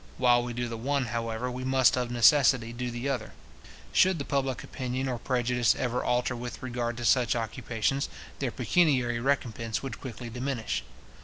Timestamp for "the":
0.67-0.79, 2.89-3.07, 4.17-4.25